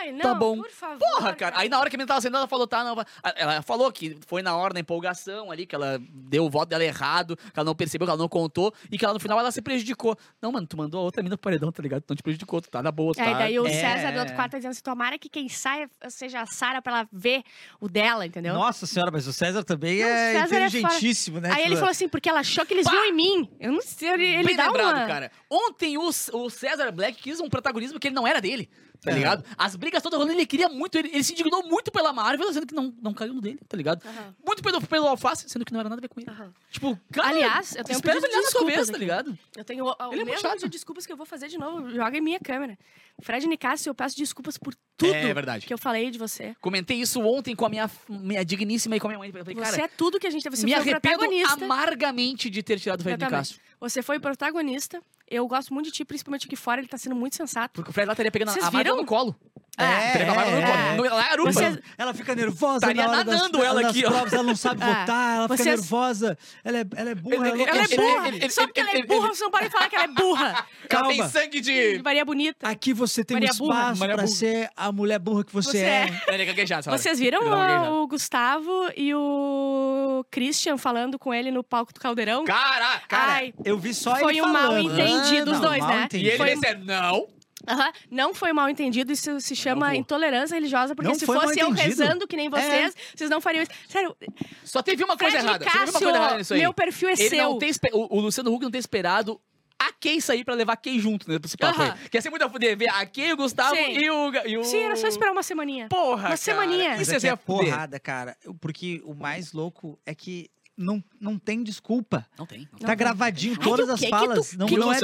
[0.00, 0.56] Ai, não, Tá bom.
[0.62, 0.98] por favor.
[0.98, 1.58] Porra, cara.
[1.58, 2.96] Aí na hora que a menina tava saindo, ela falou, tá, não.
[3.36, 6.84] Ela falou que foi na hora da empolgação ali, que ela deu o voto dela
[6.84, 9.50] errado, que ela não percebeu, que ela não contou, e que ela no final ela
[9.52, 10.16] se prejudicou.
[10.40, 12.02] Não, mano, tu mandou a outra mina pro paredão, tá ligado?
[12.02, 13.30] Tu não te prejudicou, tu tá na boa, tu É, tá.
[13.30, 13.70] e daí o É.
[13.70, 16.98] César do outro quarto tá dizendo assim, tomara que quem saia seja a Sara pra
[16.98, 17.42] ela ver
[17.80, 18.54] o dela, entendeu?
[18.54, 21.48] Nossa senhora, mas o César também Não, é César é inteligentíssimo, né?
[21.50, 22.90] Aí Tipo, ele falou assim, porque ela achou que eles Pá!
[22.90, 23.50] viam em mim.
[23.60, 25.06] Eu não sei, ele, ele Bem dá lembrado, uma...
[25.06, 25.30] cara.
[25.50, 28.68] Ontem o, o César Black quis um protagonismo que ele não era dele,
[29.02, 29.14] tá É.
[29.14, 29.44] ligado?
[29.56, 32.66] As brigas todas rolando, ele queria muito, ele, ele se indignou muito pela Marvel, sendo
[32.66, 34.04] que não, não caiu no dele, tá ligado?
[34.06, 34.34] Aham.
[34.44, 36.30] Muito pelo, pelo Alface, sendo que não era nada a ver com ele.
[36.30, 36.52] Aham.
[36.70, 39.00] Tipo, cara, Aliás, eu tenho um espera pedido de brilhar na desculpas vez, tá aqui.
[39.00, 39.38] ligado?
[39.56, 40.58] Eu tenho o, o Ele é muito mesmo chato.
[40.60, 41.90] de desculpas que eu vou fazer de novo.
[41.90, 42.78] Joga em minha câmera.
[43.22, 45.66] Fred Nicásio, eu peço desculpas por tudo É verdade.
[45.66, 46.54] que eu falei de você.
[46.60, 49.32] Comentei isso ontem com a minha, minha digníssima e com a minha mãe.
[49.32, 50.56] Falei, Você é tudo que a gente teve.
[50.56, 51.64] Você me foi o arrependo protagonista.
[51.64, 53.22] amargamente de ter tirado o Fred.
[53.24, 53.58] Nicásio.
[53.80, 55.00] Você foi o protagonista.
[55.28, 56.80] Eu gosto muito de ti, principalmente aqui fora.
[56.80, 57.74] Ele tá sendo muito sensato.
[57.74, 58.96] Porque o Fred lá estaria pegando Vocês a viram?
[58.96, 59.34] no colo.
[59.78, 60.56] É, a no é, colo.
[60.56, 60.96] é.
[60.96, 61.36] No- Lá é.
[61.36, 64.10] Vocês- Ela fica nervosa Estaria na hora das, nadando ela aqui, ó.
[64.10, 66.38] provas, ela não sabe Ah, votar, ela fica vocês- nervosa.
[66.64, 67.96] Ela é, ela é burra, Ele- ela, Ela é consegue.
[68.02, 68.28] burra.
[68.28, 70.66] ele- Só porque ela é ele- burra, você não pode falar que ela é burra.
[70.88, 71.08] Ela Calma.
[71.08, 72.00] tem sangue de...
[72.04, 72.68] Maria Bonita.
[72.68, 73.80] Aqui você tem Maria um burra.
[73.80, 74.36] espaço Maria pra burra.
[74.36, 76.08] ser a mulher burra que você, Você é.
[76.28, 76.34] é.
[76.34, 76.90] Ele é gaguejado.
[76.90, 77.92] Vocês viram Ele dá uma o, gaguejada.
[77.92, 82.44] o Gustavo e o Christian falando com ele no palco do Caldeirão?
[82.44, 83.02] Caraca!
[83.08, 86.08] Cara, Ai, eu vi só foi ele um mal entendido, os não, dois, mal né?
[86.14, 87.26] E ele Foi- disse, não.
[87.66, 91.70] Aham, Não foi mal entendido, isso se chama intolerância religiosa, porque Não se fosse eu
[91.70, 93.72] rezando que nem vocês, vocês não fariam isso.
[93.88, 94.16] Sério,
[94.62, 95.64] Só teve uma coisa Fred errada.
[95.64, 96.60] Só teve uma Cássio, coisa errada nisso aí.
[96.60, 97.50] meu perfil é Ele seu.
[97.50, 99.40] não tem o, o Luciano Huck não tem esperado
[99.78, 101.38] a Kay sair pra levar a Kay junto, né?
[101.38, 101.92] Pra esse papo aí.
[102.10, 103.90] Quer ser muito a fuder ver a Kay, o Gustavo Sim.
[103.98, 104.64] e o, e o...
[104.64, 105.88] Sim, era só esperar uma semaninha.
[105.88, 106.84] Porra, Uma semaninha.
[106.84, 106.96] Cara.
[106.98, 108.36] Mas Isso é que é porrada, cara.
[108.60, 112.26] Porque o mais louco é que não, não tem desculpa.
[112.38, 112.68] Não tem.
[112.72, 114.52] Não tá gravadinho todas as que que falas.
[114.52, 114.98] não, que não é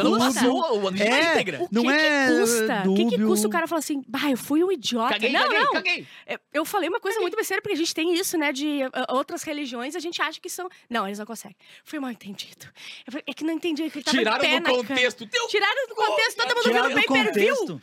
[1.01, 1.63] É, íntegra.
[1.63, 2.91] O Não que é, que custa?
[2.91, 5.15] O que, que custa o cara falar assim, bah, eu fui um idiota.
[5.15, 5.73] Caguei, não, caguei, não.
[5.73, 6.07] caguei.
[6.27, 9.15] Eu- Eu falei uma coisa muito besteira, porque a gente tem isso, né, de uh,
[9.15, 10.69] outras religiões, a gente acha que são...
[10.91, 11.57] Não, eles não conseguem.
[11.85, 12.67] Foi mal entendido.
[13.07, 15.27] Eu falei, É que não entendi, que ele tava Tiraram do contexto.
[15.27, 15.49] Teu...
[15.49, 17.81] Tiraram do contexto, todo mundo viu no pay-per-view.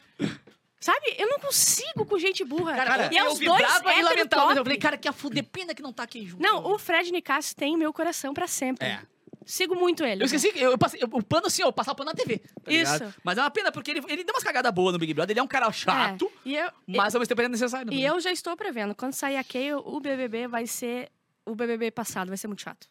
[0.80, 1.14] Sabe?
[1.18, 2.74] Eu não consigo com gente burra.
[2.76, 5.74] Cara, e é eu os dois e lamentava, eu falei, cara, que a fuder, pena
[5.76, 6.42] que não tá aqui junto.
[6.42, 8.88] Não, o Fred Nicasso tem meu coração pra sempre.
[8.88, 9.02] É.
[9.46, 10.22] Sigo muito ele.
[10.22, 12.16] Eu esqueci, eu, eu passei, eu- o pano assim, ó, eu passava o pano na
[12.16, 12.38] TV.
[12.38, 12.94] tá Isso.
[12.94, 13.14] ligado?
[13.24, 15.40] Mas é uma pena, porque ele, ele deu umas cagadas boas no Big Brother, ele
[15.40, 16.50] é um cara chato, É.
[16.50, 17.92] E eu, mas ao mesmo tempo ele é necessário.
[17.92, 21.10] e eu já estou prevendo, quando sair a Kay, o BBB vai ser
[21.46, 22.88] o BBB passado, vai ser muito chato.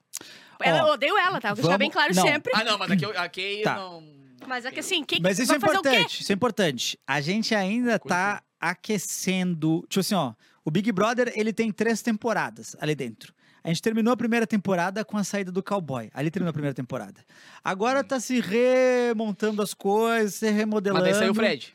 [0.61, 1.55] Ela, eu odeio ela, tá?
[1.55, 2.23] Vou deixar bem claro não.
[2.25, 2.53] sempre.
[2.55, 3.77] Ah, não, mas aqui eu- a Kay Tá.
[3.77, 4.03] não...
[4.49, 5.89] Mas é que assim, quem Mas isso é vai fazer o quê?
[5.91, 6.99] importante, isso é importante.
[7.07, 9.85] A gente ainda tá aquecendo.
[9.89, 10.33] Tipo assim, ó,
[10.65, 13.33] o Big Brother, ele tem três temporadas ali dentro.
[13.63, 16.09] A gente terminou a primeira temporada com a saída do cowboy.
[16.15, 17.21] Ali terminou a primeira temporada.
[17.63, 21.05] Agora tá se remontando as coisas, se Mas remodelando.
[21.05, 21.75] daí saiu o Fred.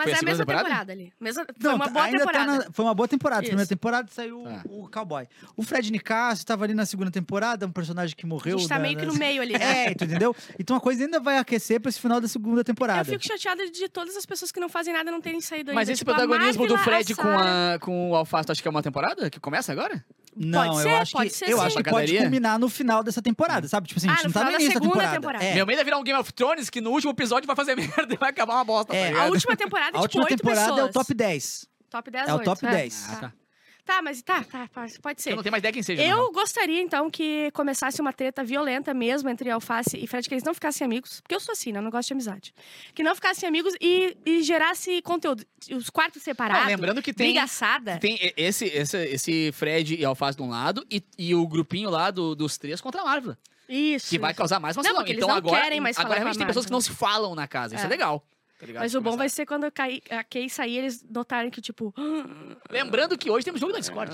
[0.00, 0.64] Mas Foi a é a mesma temporada?
[0.64, 1.12] temporada, ali.
[1.20, 2.64] Mesma, foi Não, uma tá- boa ainda tá temporada.
[2.66, 3.42] na- foi uma boa temporada.
[3.42, 3.50] Isso.
[3.50, 4.62] Primeira temporada saiu Tá.
[4.70, 5.26] o cowboy.
[5.56, 8.58] O Fred Nicasso tava ali na segunda temporada, um personagem que A morreu.
[8.58, 9.52] gente tá da- meio que das- no meio ali.
[9.58, 9.86] né?
[9.90, 10.34] É, tu entendeu?
[10.58, 13.04] Então a coisa ainda vai aquecer pra esse final da segunda Eu temporada.
[13.04, 15.92] fico chateada de todas as pessoas que não fazem nada não terem saído Mas ainda.
[15.92, 18.68] esse Tipo, a protagonismo do a Fred com, a, com o Alface, tu acha que
[18.68, 20.04] é uma temporada que começa agora?
[20.42, 21.64] Não, Pode eu ser, acho pode que ser, eu sim.
[21.66, 23.86] acho que pode culminar no final dessa temporada, sabe?
[23.88, 25.20] Tipo assim, a Ah, gente no não tá final no da início da segunda temporada.
[25.20, 25.44] temporada.
[25.44, 25.54] É.
[25.54, 28.14] Meu medo é virar um Game of Thrones que no último episódio vai fazer merda
[28.14, 28.96] e vai acabar uma bosta.
[28.96, 30.80] É, tá A última temporada, A tipo, última oito temporada pessoas.
[30.80, 31.66] é o top 10.
[31.90, 32.70] Top 10, É o top é.
[32.70, 32.94] 10.
[33.02, 33.12] Tá.
[33.12, 33.32] Ah, tá.
[33.90, 34.68] Tá, mas tá, tá,
[35.02, 35.30] pode- ser.
[35.32, 36.00] Eu não tenho mais ideia quem seja.
[36.00, 36.32] Eu real.
[36.32, 40.54] gostaria, então, que começasse uma treta violenta mesmo entre Alface e Fred, que eles não
[40.54, 41.20] ficassem amigos.
[41.20, 41.78] Porque eu sou assim, né?
[41.80, 42.54] Eu não gosto de amizade.
[42.94, 45.44] Que não ficassem amigos e, e gerasse conteúdo.
[45.72, 46.62] Os quartos separados.
[46.62, 47.98] Não, lembrando que tem, briga assada.
[47.98, 52.12] tem esse, esse, esse Fred e Alface de um lado e, e o grupinho lá
[52.12, 53.36] do- dos três contra a Marvel.
[53.68, 54.08] Isso.
[54.10, 54.38] Que vai isso.
[54.38, 56.66] causar mais uma Não, Então não agora, querem mais falar agora a realmente tem pessoas
[56.66, 57.74] que não se falam na casa.
[57.74, 57.90] Isso é, É.
[57.90, 58.24] legal.
[58.60, 58.82] Tá ligado?
[58.82, 59.18] Mas o bom Começar.
[59.18, 61.92] vai ser quando a Kay- a Kay sair, eles notarem que, tipo...
[62.70, 64.12] Lembrando que hoje temos jogo da Discord.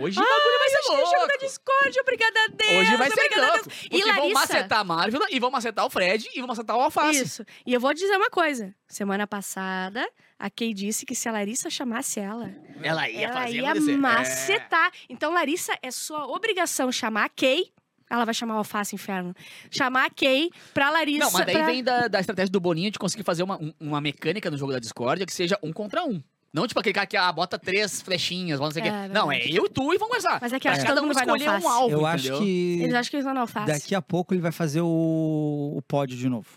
[0.00, 1.26] Hoje Ah, o bagulho vai ser Tem jogo louco.
[1.28, 2.70] da Discord, obrigada a Deus.
[2.80, 3.52] Hoje vai ser louco.
[3.52, 3.62] Deus.
[3.80, 4.34] Porque E vão Larissa...
[4.34, 7.22] macetar a Marvel e vão macetar o Fred e vão macetar o Alface.
[7.22, 7.44] Isso.
[7.66, 8.74] E eu vou dizer uma coisa.
[8.86, 10.06] Semana passada,
[10.38, 13.70] a Kay disse que se a Larissa chamasse ela, Ela ia ela fazer ia.
[13.70, 13.96] É.
[13.96, 14.92] macetar.
[15.08, 17.72] Então, Larissa, é sua obrigação chamar a Kay.
[18.10, 19.32] Ela vai chamar o Alface Inferno.
[19.70, 21.24] Chamar a Kay pra Larissa.
[21.26, 23.72] Não, mas daí pra- vem da, da estratégia do Boninho de conseguir fazer uma, um-
[23.80, 26.20] uma mecânica no jogo da Discord que seja um contra um.
[26.52, 29.14] Não tipo aquele cara que ah, bota três flechinhas, não sei o É, quê.
[29.14, 30.40] Não, é eu e tu e vamos conversar.
[30.42, 31.98] Mas é que Pra acho que cada todo um mundo vai escolher um alvo, Eu
[32.08, 32.34] entendeu?
[32.34, 33.66] acho que Eles acham que eles vão no Alface.
[33.68, 36.48] daqui a pouco ele vai fazer o, o pódio de novo.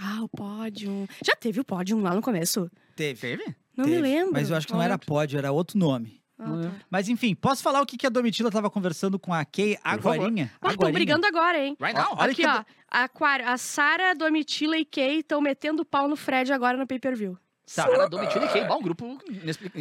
[0.00, 1.06] Ah, o pódio.
[1.22, 2.70] Já teve o pódio lá no começo?
[2.96, 3.20] Teve.
[3.20, 3.44] Teve?
[3.76, 3.96] Não Teve.
[3.96, 4.32] me lembro.
[4.32, 6.20] Mas eu acho que não era pódio, era outro nome.
[6.44, 6.70] Ah, tá.
[6.90, 10.50] Mas enfim, posso falar o que, que a Domitila tava conversando com a Kay agorinha?
[10.60, 10.92] Mas estão Agorinha.
[10.92, 11.76] brigando agora, hein?
[11.80, 12.14] Right now.
[12.16, 12.64] Olha Aqui, que- ó.
[12.90, 17.36] Aquário, a Sara, Domitila e Kay estão metendo pau no Fred agora no pay-per-view.
[17.74, 17.88] Tá.
[17.88, 19.18] Cara, Domitila e Kay, bom, um grupo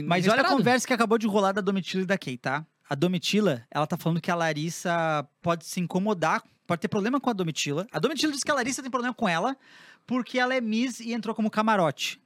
[0.06, 2.66] Mas olha a conversa que acabou de rolar da Domitila e da Kay, tá?
[2.90, 7.30] A Domitila, ela tá falando que a Larissa pode se incomodar, pode ter problema com
[7.30, 7.86] a Domitila.
[7.92, 9.58] A Domitila disse que a Larissa tem problema com ela
[10.08, 12.22] porque ela é Miss e entrou como camarote.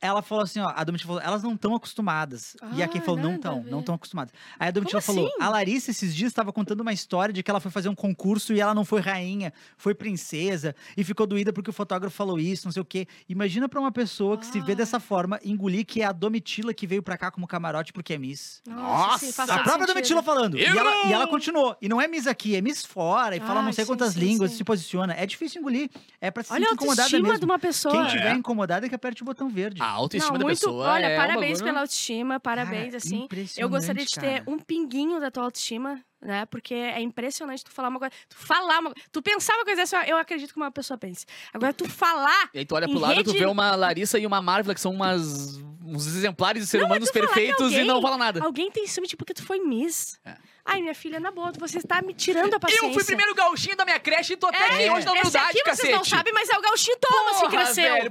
[0.00, 2.56] Ela falou assim, ó, a Domitila falou, elas não estão acostumadas.
[2.74, 4.32] e a Kay Ah, falou, não estão, não estão acostumadas.
[4.58, 5.42] Aí a Domitila Como falou, assim?
[5.42, 8.54] a Larissa esses dias estava contando uma história de que ela foi fazer um concurso
[8.54, 12.66] e ela não foi rainha, foi princesa e ficou doída porque o fotógrafo falou isso,
[12.66, 13.06] não sei o quê.
[13.28, 14.76] Imagina pra uma pessoa que se vê Ah.
[14.76, 18.18] dessa forma engolir que é a Domitila que veio pra cá como camarote porque é
[18.18, 18.62] Miss.
[18.66, 19.30] Nossa!
[19.32, 19.86] faz A própria sentido.
[19.94, 20.58] Domitila falando.
[20.58, 21.76] E ela, e ela continuou.
[21.82, 23.36] E não é Miss aqui, é Miss fora.
[23.36, 24.56] E fala Ai, não sei sim, quantas sim, línguas, sim.
[24.58, 25.12] se posiciona.
[25.14, 25.90] É difícil engolir.
[26.20, 27.38] É pra se Olha sentir incomodada mesmo.
[27.38, 27.92] de uma pessoa.
[27.94, 28.08] Quem É.
[28.08, 29.82] tiver incomodado é que aperte o botão verde.
[29.82, 32.96] A autoestima Não, da muito, pessoa olha, é um parabéns bagulho- pela autoestima, parabéns, Cara,
[32.96, 33.28] assim.
[33.56, 34.44] Eu gostaria de ter cara.
[34.46, 36.46] um pinguinho da tua autoestima, né?
[36.46, 38.12] Porque é impressionante tu falar uma coisa.
[38.28, 41.24] Tu falar uma Tu pensar uma coisa dessa, eu acredito que uma pessoa pense.
[41.52, 42.50] Agora, tu falar.
[42.54, 44.74] E aí tu olha pro lado e tu rede- vê uma Larissa e uma Marvel
[44.74, 48.00] que são umas, uns exemplares de ser Não, mas humanos que perfeitos e alguém- não
[48.02, 48.42] fala nada.
[48.44, 50.18] Alguém tem ciúme, tipo, porque tu foi Miss.
[50.24, 50.36] É.
[50.64, 52.86] Ai, minha filha, na boa, você está me tirando a paciência.
[52.86, 55.46] Eu fui primeiro gauchinho da minha creche e tô até aqui hoje na Esse humildade,
[55.50, 55.82] aqui cacete.
[55.88, 57.94] vocês não sabem, mas é o Gauchinho Thomas que cresceu.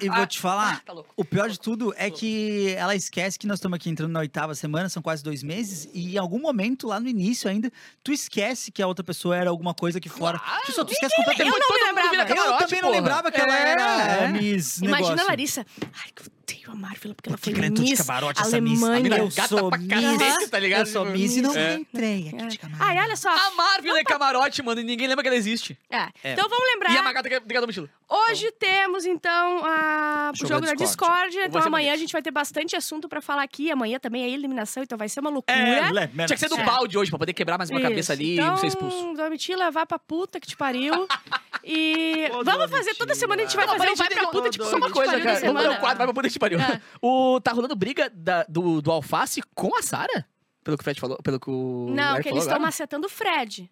[0.00, 1.12] E ah, vou te falar, tá louco.
[1.16, 4.54] o pior de tudo é que ela esquece que nós estamos aqui entrando na oitava
[4.54, 7.70] semana, são quase dois meses, e em algum momento, lá no início ainda,
[8.02, 10.38] tu esquece que a outra pessoa era alguma coisa aqui fora.
[10.38, 10.62] Claro.
[10.66, 11.54] Tu só tu esquece completamente.
[11.54, 12.40] Eu não Todo mundo lembrava.
[12.52, 13.00] Eu também não porra.
[13.00, 13.70] lembrava que ela É.
[13.70, 15.20] era Miss Imagina negócio.
[15.20, 15.66] a Larissa.
[15.82, 18.82] Ai, que odeio a Marvel, porque ela Porque foi ela de Miss camarote, essa Miss.
[18.82, 19.88] A mina Eu gata sou pra Miss,
[20.18, 20.80] cacete, tá ligado?
[20.80, 21.74] Eu sou Miss e não é.
[21.74, 22.46] entrei aqui É.
[22.46, 22.90] de camarote.
[22.90, 23.30] Ai, olha só.
[23.30, 25.78] A Marvel é camarote, mano, e ninguém lembra que ela existe.
[25.90, 26.08] É.
[26.32, 26.92] Então vamos lembrar.
[26.92, 27.88] E a Magata que é obrigado, Mochila.
[28.08, 30.30] Hoje temos, então, a...
[30.34, 31.30] o Jogo jogo da Discord.
[31.30, 31.38] Discord.
[31.48, 31.94] Então amanhã bonito.
[31.94, 33.70] a gente vai ter bastante assunto pra falar aqui.
[33.70, 36.08] Amanhã também é eliminação, então vai ser uma É, loucura.
[36.08, 36.64] Tinha que ser do É.
[36.64, 37.88] balde hoje, pra poder quebrar mais uma Isso.
[37.88, 39.14] cabeça ali então, e ser expulso.
[39.14, 41.06] Domitila, vá pra puta que te pariu.
[41.64, 44.50] E Ô, vamos fazer toda semana, a gente vai Não, fazer um vai pra puta,
[44.50, 45.22] tipo, Só uma que coisa, cara.
[45.24, 45.60] Vamos semana.
[45.62, 46.58] fazer um quadro, vai pra poder te pariu.
[46.60, 46.80] É.
[47.00, 50.26] O, tá rolando briga da- do, do Alface com a Sara?
[50.64, 52.60] Pelo que o Fred falou, pelo que o Não, que falou eles estão agora?
[52.60, 53.70] macetando o Fred.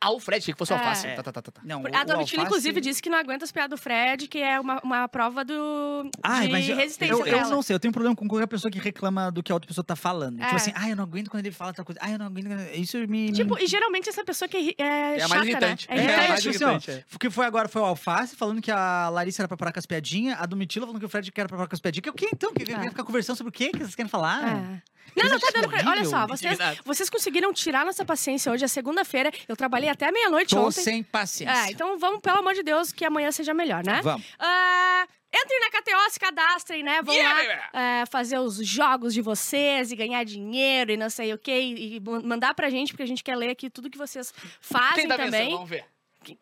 [0.00, 0.78] Ah, o Fred, achei que fosse o É.
[0.78, 1.06] Alface.
[1.16, 1.52] Tá, tá, tá, tá.
[1.52, 1.60] tá.
[1.64, 4.60] Não, A Domitila, alface- inclusive, disse que não aguenta as piadas do Fred, que é
[4.60, 7.90] uma, uma prova do, Ai, de mas eu, resistência eu, eu não sei, eu tenho
[7.90, 10.40] um problema com qualquer pessoa que reclama do que a outra pessoa tá falando.
[10.40, 10.44] É.
[10.44, 11.98] Tipo assim, ai, eu não aguento quando ele fala tal coisa.
[12.02, 12.46] Ai, eu não aguento.
[12.46, 13.32] quando-" Isso me.
[13.32, 15.88] Tipo, e geralmente essa pessoa que é, é, É a chata, mais irritante.
[15.90, 15.96] né?
[15.96, 16.28] É, É, É, a irritante.
[16.30, 17.04] mais tipo assim, ó, irritante, é.
[17.14, 19.78] o que foi agora foi o Alface falando que a Larissa era pra parar com
[19.78, 22.02] as piadinhas, a Domitila falando que o Fred quer parar com as piadinhas.
[22.02, 22.52] Que o que então?
[22.52, 22.80] Que, que, É.
[22.90, 24.42] ficar conversando sobre o quê que vocês querem falar?
[24.46, 24.82] É.
[25.16, 25.90] Não, não, tá dando pra...
[25.90, 29.32] Olha só, vocês, vocês conseguiram tirar nossa paciência hoje, é segunda-feira.
[29.48, 30.82] Eu trabalhei até meia-noite Tô ontem.
[30.82, 31.66] sem paciência.
[31.66, 34.00] É, então vamos, pelo amor de Deus, que amanhã seja melhor, né?
[34.02, 34.24] Vamos.
[34.38, 37.02] Ah, Entrem na KTO, se cadastrem, né?
[37.02, 41.32] Vão Yeah, lá é, fazer os jogos de vocês e ganhar dinheiro e não sei
[41.32, 41.52] o quê.
[41.60, 44.34] E, e man- mandar pra gente, porque a gente quer ler aqui tudo que vocês
[44.60, 45.52] fazem Quem tá também.
[45.52, 45.84] Vamos ver.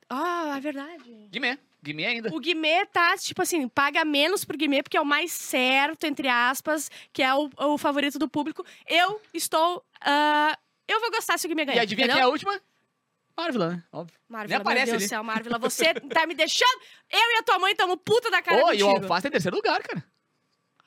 [0.09, 1.05] Ah, é verdade.
[1.31, 1.59] Guimê.
[1.83, 2.35] Guimê ainda.
[2.35, 6.29] O Guimê tá, tipo assim, paga menos pro Guimê, porque é o mais certo, entre
[6.29, 8.65] aspas, que é o, o favorito do público.
[8.87, 9.85] Eu estou.
[10.01, 11.79] ah, eu vou gostar se o Guimê ganhar.
[11.79, 12.29] E adivinha quem é entendeu?
[12.29, 12.61] a última?
[13.37, 13.85] Marvila, né?
[13.93, 14.19] Óbvio.
[14.29, 16.81] Marvila, Nem aparece meu Deus do céu, Marvila, você tá me deixando.
[17.09, 18.89] Eu e a tua mãe estamos puta da cara Ô, e o.
[18.89, 20.05] Alface tá em terceiro lugar, cara.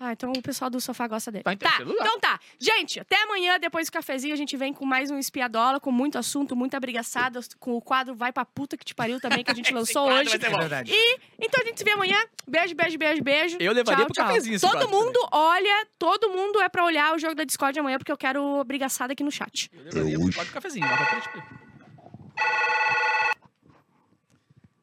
[0.03, 1.43] Ah, então o pessoal do sofá gosta dele.
[1.43, 2.39] Tá em tá, então tá.
[2.57, 6.17] Gente, até amanhã, depois do cafezinho, a gente vem com mais um espiadola, com muito
[6.17, 9.53] assunto, muita brigaçada, com o quadro Vai Pra Puta Que Te Pariu também, que a
[9.53, 10.33] gente lançou hoje.
[10.33, 10.91] É verdade.
[10.91, 12.17] E então a gente se vê amanhã.
[12.47, 13.57] Beijo, beijo, beijo, beijo.
[13.59, 14.25] Eu levaria tchau, pro tchau.
[14.25, 17.99] cafezinho esse Todo mundo olha, todo mundo é pra olhar o jogo da Discord amanhã,
[17.99, 19.69] porque eu quero brigaçada aqui no chat.
[19.71, 20.35] Eu levaria pro hoje.
[20.35, 20.87] quadro do cafezinho.
[20.87, 21.29] Vai pra frente.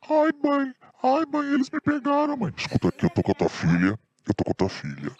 [0.08, 2.54] Ai, mãe, ai, mãe, eles me pegaram, mãe.
[2.56, 3.98] Escuta aqui, eu tô com a tua filha.
[4.28, 5.16] Eu tô com a tua filha.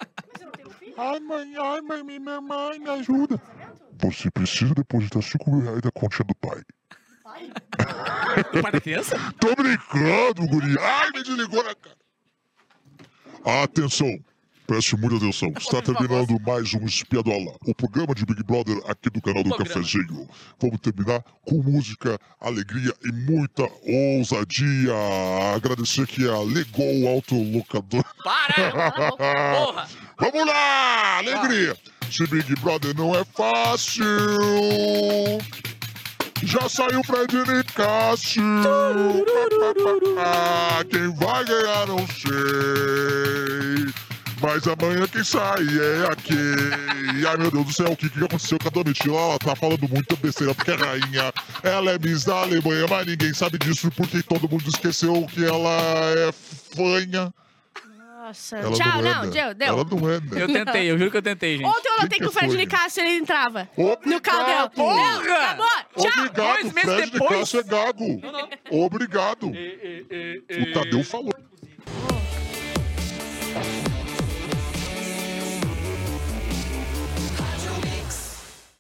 [0.97, 3.40] Ai, mãe, ai, mãe, minha mãe, me ajuda.
[4.01, 6.62] Você precisa depositar 5 mil reais da continha do pai.
[8.53, 9.16] Do pai da criança?
[9.40, 10.79] Tô brincando, guri.
[10.79, 11.97] Ai, me desligou na cara.
[13.62, 14.18] Atenção.
[14.68, 15.50] Preste muita atenção.
[15.59, 19.57] Está terminando mais um Espiadola, o programa de Big Brother aqui do canal do.
[19.57, 20.28] Cafezinho.
[20.61, 24.92] Vamos terminar com música, alegria e muita ousadia.
[25.57, 28.04] Agradecer que a ligou o autolocador.
[28.22, 28.92] Para!
[29.57, 29.88] Porra!
[30.18, 31.16] Vamos lá!
[31.16, 31.74] Alegria!
[32.11, 34.04] Se Big Brother não é fácil.
[36.42, 37.00] Já saiu
[37.74, 38.42] Cássio.
[40.18, 44.08] Ah, Quem vai ganhar não sei.
[44.40, 47.27] Mas amanhã quem sai é a Kay.
[47.27, 49.18] Ai meu Deus do céu, o que, que aconteceu com a Domitila?
[49.18, 51.33] Ela tá falando muita besteira porque é rainha.
[51.62, 55.81] Ela é Miss da Alemanha, mas ninguém sabe disso porque todo mundo esqueceu que ela
[56.16, 56.33] é
[56.74, 57.33] fanha.
[58.29, 58.57] Nossa.
[58.59, 59.31] Ela Tchau, não, não, é, né?
[59.31, 59.68] deu, deu.
[59.68, 60.42] Ela não é, né?
[60.42, 61.66] Eu tentei, eu juro que eu tentei, gente.
[61.66, 62.57] Ontem eu notei que, que o Fred?
[62.57, 64.07] Nicásio ele entrava Obrigado.
[64.07, 64.70] no caldeirão.
[64.70, 65.12] Porra!
[65.12, 65.66] Não, acabou.
[65.96, 66.24] Tchau.
[66.24, 67.38] Obrigado, Dois meses Fred depois.
[67.40, 68.20] Cássio é gago.
[68.70, 69.46] Obrigado.
[69.48, 71.33] O Tadeu falou.